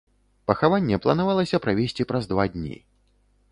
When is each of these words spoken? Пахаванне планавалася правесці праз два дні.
Пахаванне 0.51 0.97
планавалася 1.03 1.61
правесці 1.67 2.09
праз 2.13 2.23
два 2.35 2.49
дні. 2.57 2.75